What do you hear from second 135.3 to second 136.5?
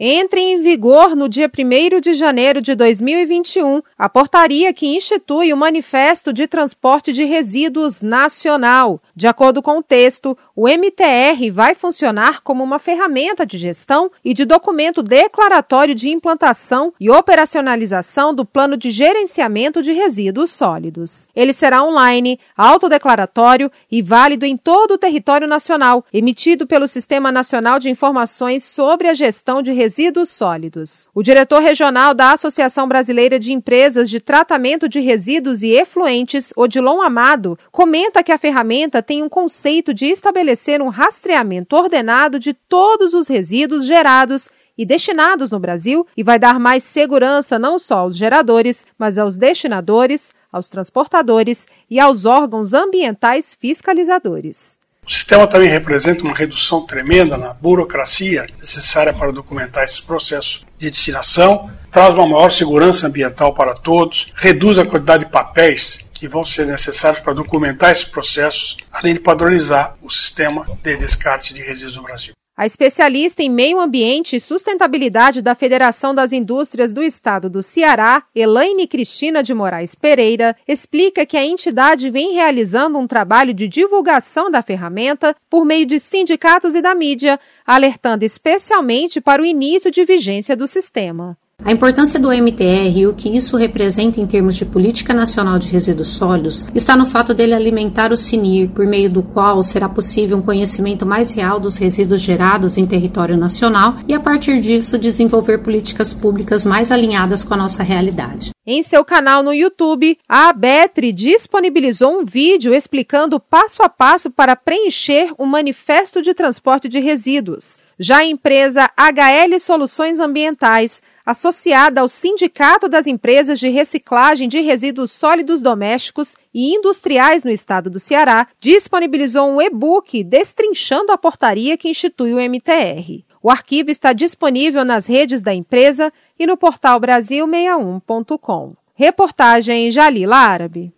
da empresa e